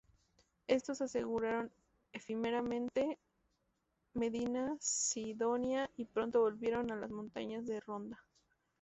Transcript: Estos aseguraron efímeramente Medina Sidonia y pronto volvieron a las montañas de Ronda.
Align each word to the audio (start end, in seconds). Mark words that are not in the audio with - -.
Estos 0.65 0.99
aseguraron 1.01 1.71
efímeramente 2.11 3.19
Medina 4.15 4.75
Sidonia 4.79 5.91
y 5.95 6.05
pronto 6.05 6.41
volvieron 6.41 6.89
a 6.91 6.95
las 6.95 7.11
montañas 7.11 7.67
de 7.67 7.79
Ronda. 7.81 8.17